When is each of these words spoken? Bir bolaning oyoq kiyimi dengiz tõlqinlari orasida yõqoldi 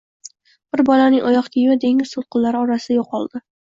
Bir 0.75 0.83
bolaning 0.87 1.27
oyoq 1.33 1.49
kiyimi 1.57 1.77
dengiz 1.85 2.17
tõlqinlari 2.17 2.63
orasida 2.63 2.99
yõqoldi 3.01 3.45